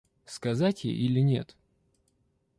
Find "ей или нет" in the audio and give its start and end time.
0.83-1.55